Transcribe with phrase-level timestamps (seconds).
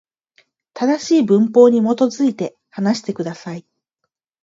[0.73, 3.67] 正しい文法に基づいて、話してください。